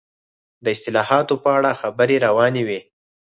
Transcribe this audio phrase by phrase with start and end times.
[0.63, 2.79] د اصلاحاتو په اړه خبرې روانې وې.